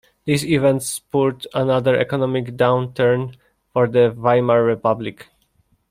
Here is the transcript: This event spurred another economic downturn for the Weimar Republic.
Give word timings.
This 0.25 0.43
event 0.43 0.81
spurred 0.81 1.45
another 1.53 1.95
economic 1.95 2.57
downturn 2.57 3.35
for 3.71 3.87
the 3.87 4.09
Weimar 4.09 4.63
Republic. 4.63 5.27